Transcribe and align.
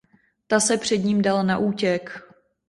Ta 0.47 0.59
se 0.59 0.77
před 0.77 0.97
ním 0.97 1.21
dala 1.21 1.43
na 1.43 1.57
útěk. 1.57 2.19